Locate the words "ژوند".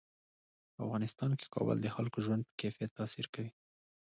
2.25-2.41